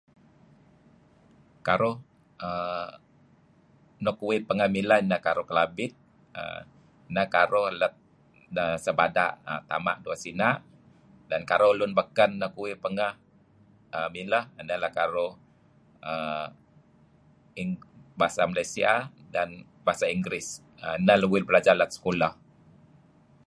Karuh 1.67 1.97
uhm 2.47 2.89
nuk 4.05 4.19
uih 4.27 4.41
pangeh 4.47 4.69
mileh 4.75 4.99
nekaruh 5.11 5.45
Kelabit, 5.49 5.93
nekaruh 7.17 7.67
lat 7.81 7.93
nah 8.55 8.71
sebada' 8.85 9.31
ngen 9.45 9.61
Tama' 9.69 9.95
diweh 10.03 10.19
Sina', 10.23 10.55
dan 11.29 11.41
karuh 11.49 11.73
lun 11.79 11.91
baken 11.99 12.31
tak 12.41 12.53
uih 12.61 12.75
pangeh 12.85 13.13
mileh 14.15 14.43
neh 14.67 14.77
uih 14.81 14.91
karuh 14.97 15.31
Bahasa 18.19 18.43
Malaysia 18.51 18.91
dan 19.35 19.49
Bahasa 19.85 20.05
Inggris. 20.15 20.47
Ineh 21.03 21.15
uh 21.39 21.45
belajar 21.49 21.75
lem 21.79 21.91
sekolah. 21.97 22.33